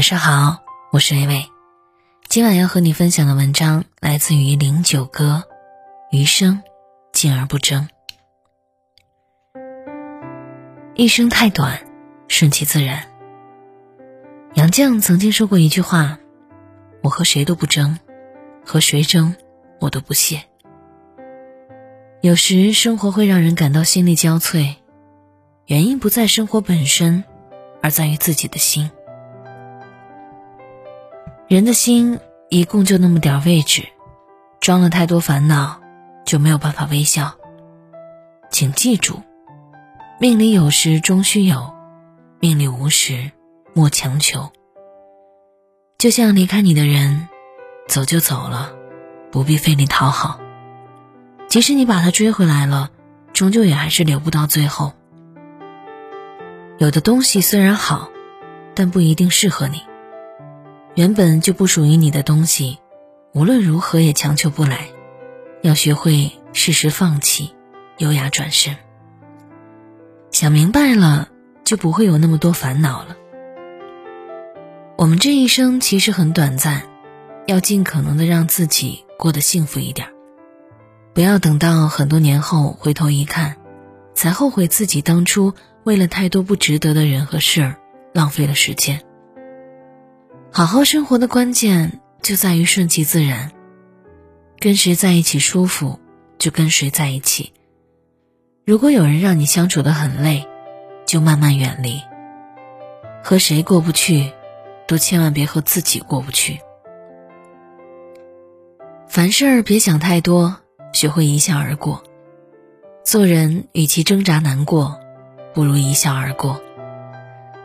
[0.00, 0.62] 晚上好，
[0.92, 1.44] 我是微微。
[2.26, 5.44] 今晚要和你分享的文章来自于零九歌，
[6.10, 6.62] 余生
[7.12, 7.86] 静而不争。
[10.94, 11.86] 一生太短，
[12.28, 13.10] 顺其自然。
[14.54, 16.18] 杨绛曾经说过一句话
[17.04, 17.98] ：“我和谁都不争，
[18.64, 19.36] 和谁争，
[19.80, 20.42] 我都不屑。”
[22.22, 24.76] 有时生活会让人感到心力交瘁，
[25.66, 27.22] 原因不在生活本身，
[27.82, 28.90] 而在于自己的心。
[31.50, 33.82] 人的心一共就那么点位置，
[34.60, 35.80] 装了太多烦恼，
[36.24, 37.34] 就没有办法微笑。
[38.52, 39.20] 请记住，
[40.20, 41.74] 命里有时终须有，
[42.38, 43.32] 命里无时
[43.74, 44.52] 莫强求。
[45.98, 47.28] 就像离开你的人，
[47.88, 48.70] 走就走了，
[49.32, 50.38] 不必费力讨好。
[51.48, 52.90] 即使你把他追回来了，
[53.32, 54.92] 终究也还是留不到最后。
[56.78, 58.08] 有的东西虽然好，
[58.76, 59.82] 但不一定适合你。
[60.94, 62.78] 原本就不属于你的东西，
[63.32, 64.88] 无论如何也强求不来。
[65.62, 67.54] 要学会适时放弃，
[67.98, 68.76] 优雅转身。
[70.30, 71.28] 想明白了，
[71.64, 73.16] 就不会有那么多烦恼了。
[74.96, 76.82] 我们这一生其实很短暂，
[77.46, 80.08] 要尽可能的让自己过得幸福一点。
[81.12, 83.56] 不要等到很多年后回头一看，
[84.14, 85.52] 才后悔自己当初
[85.84, 87.76] 为了太多不值得的人和事儿，
[88.14, 89.02] 浪费了时间。
[90.52, 93.52] 好好生活的关键就在于顺其自然，
[94.58, 96.00] 跟谁在一起舒服，
[96.38, 97.52] 就跟谁在一起。
[98.66, 100.48] 如果有人让你相处的很累，
[101.06, 102.00] 就慢慢远离。
[103.22, 104.32] 和谁过不去，
[104.88, 106.58] 都千万别和自己过不去。
[109.06, 110.56] 凡事别想太多，
[110.92, 112.02] 学会一笑而过。
[113.04, 114.98] 做人与其挣扎难过，
[115.54, 116.60] 不如一笑而过。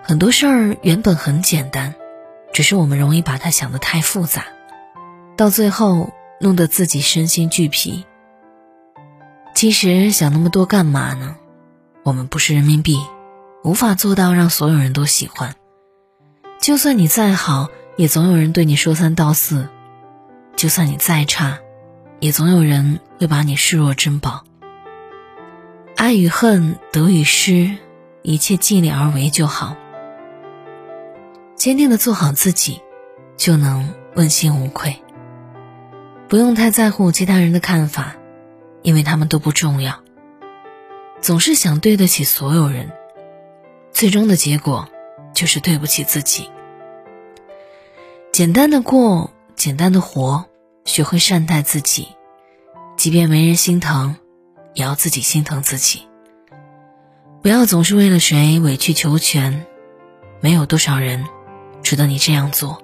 [0.04, 1.96] 很多事儿原本很简单。
[2.56, 4.46] 只是我们容易把它想得太复杂，
[5.36, 8.06] 到最后弄得自己身心俱疲。
[9.54, 11.36] 其实想那么多干嘛呢？
[12.04, 12.98] 我们不是人民币，
[13.62, 15.54] 无法做到让所有人都喜欢。
[16.62, 17.68] 就算你再好，
[17.98, 19.68] 也总有人对你说三道四；
[20.56, 21.60] 就算你再差，
[22.22, 24.46] 也总有人会把你视若珍宝。
[25.98, 27.76] 爱与恨，得与失，
[28.22, 29.76] 一切尽力而为就好。
[31.66, 32.84] 坚定的做好自己，
[33.38, 35.02] 就能问心无愧。
[36.30, 38.18] 不用太在乎其他人的看法，
[38.84, 40.04] 因为他们都不重要。
[41.22, 42.92] 总是想对得起所有人，
[43.92, 44.88] 最终的结果
[45.34, 46.52] 就是对不起自己。
[48.32, 50.46] 简单的过，简单的活，
[50.84, 52.10] 学会善待自己，
[52.96, 54.18] 即便没人心疼，
[54.76, 56.04] 也要自己心疼自己。
[57.42, 59.66] 不要总是为了谁委曲求全，
[60.42, 61.26] 没有多少人。
[61.86, 62.82] 值得你这样做。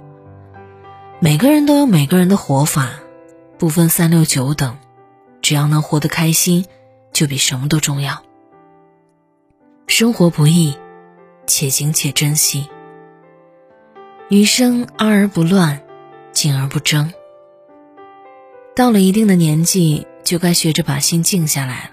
[1.19, 2.91] 每个人都有每个人的活法，
[3.57, 4.77] 不分三六九等，
[5.41, 6.67] 只要能活得开心，
[7.11, 8.21] 就比什么都重要。
[9.87, 10.77] 生活不易，
[11.47, 12.69] 且行且珍惜。
[14.29, 15.81] 余生安而不乱，
[16.31, 17.11] 静而不争。
[18.75, 21.91] 到了一定的年纪，就该学着把心静下来了。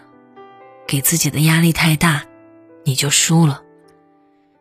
[0.87, 2.27] 给自己的压力太大，
[2.85, 3.63] 你就输了。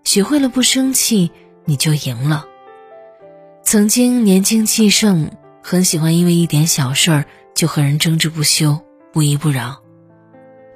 [0.06, 1.30] 学会了不生气。
[1.68, 2.46] 你就赢了。
[3.62, 8.80] 曾经年轻气盛，很喜欢因为一点小事儿就和人争执不休、
[9.12, 9.82] 不依不饶，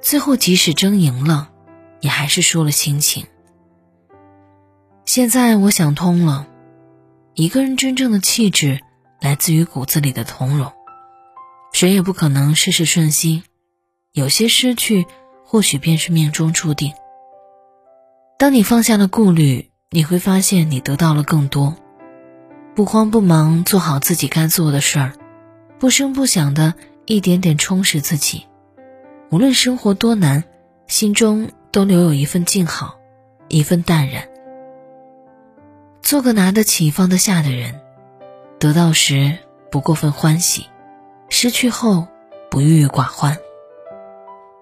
[0.02, 1.50] 最后即使争赢了，
[2.02, 3.26] 也还是输了心情。
[5.06, 6.46] 现在我想通了，
[7.34, 8.80] 一个人真正的气质
[9.18, 10.70] 来自于骨子里的从容。
[11.72, 13.42] 谁也不可能事事顺心，
[14.12, 15.06] 有些失去
[15.46, 16.92] 或许便是命中注定。
[18.38, 19.71] 当你放下了顾虑。
[19.94, 21.76] 你会发现，你得到了更多。
[22.74, 25.12] 不慌不忙做好自己该做的事儿，
[25.78, 26.72] 不声不响的
[27.04, 28.46] 一点点充实自己。
[29.30, 30.44] 无论生活多难，
[30.86, 32.98] 心中都留有一份静好，
[33.48, 34.26] 一份淡然。
[36.00, 37.78] 做个拿得起放得下的人，
[38.58, 39.36] 得到时
[39.70, 40.68] 不过分欢喜，
[41.28, 42.08] 失去后
[42.50, 43.36] 不郁郁寡欢。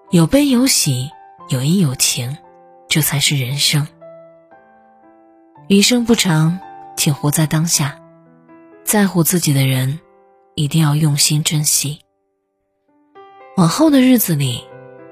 [0.09, 1.09] 有悲有喜，
[1.47, 2.37] 有阴有晴，
[2.89, 3.87] 这才是人生。
[5.71, 6.59] 余生不长，
[6.97, 7.97] 请活在当下。
[8.83, 10.01] 在乎自己的人，
[10.53, 12.01] 一定要用心珍惜。
[13.55, 14.65] 往后的日子里，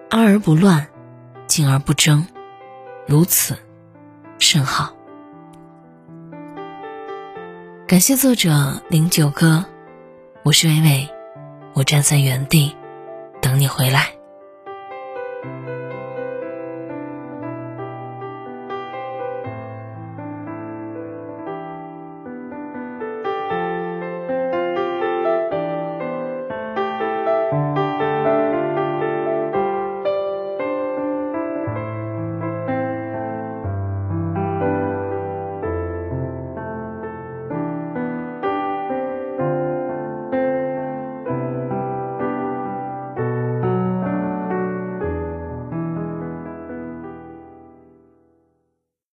[0.09, 0.85] 安而不乱，
[1.47, 2.27] 静而不争，
[3.07, 3.57] 如此
[4.37, 4.93] 甚好。
[7.87, 9.63] 感谢作者零九哥，
[10.43, 11.09] 我是伟伟，
[11.73, 12.75] 我站在原地
[13.41, 14.18] 等你回来。